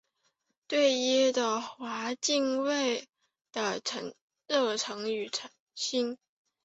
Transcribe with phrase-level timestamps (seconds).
[0.65, 3.07] 对耶和华敬畏
[3.51, 3.79] 的
[4.47, 6.17] 热诚与忠心。